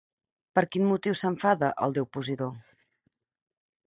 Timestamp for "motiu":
0.91-1.17